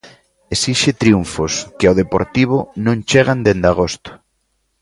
[0.55, 4.09] Esixe triunfos, que ao Deportivo non chegan dende agosto.